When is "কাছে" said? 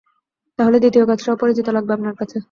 2.19-2.37